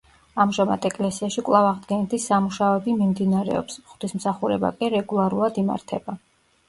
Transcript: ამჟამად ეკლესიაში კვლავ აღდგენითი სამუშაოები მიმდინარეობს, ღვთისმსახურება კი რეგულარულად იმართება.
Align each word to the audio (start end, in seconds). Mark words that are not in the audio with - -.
ამჟამად 0.43 0.85
ეკლესიაში 0.87 1.43
კვლავ 1.49 1.67
აღდგენითი 1.73 2.19
სამუშაოები 2.25 2.95
მიმდინარეობს, 3.03 3.79
ღვთისმსახურება 3.93 4.73
კი 4.81 4.91
რეგულარულად 4.99 5.61
იმართება. 5.65 6.19